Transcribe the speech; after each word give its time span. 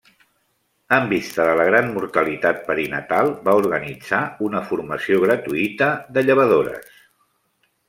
En 0.95 1.03
vista 1.09 1.43
de 1.47 1.51
la 1.59 1.65
gran 1.67 1.91
mortalitat 1.97 2.63
perinatal, 2.71 3.29
va 3.49 3.55
organitzar 3.61 4.23
una 4.49 4.65
formació 4.73 5.23
gratuïta 5.27 5.93
de 6.17 6.27
llevadores. 6.27 6.93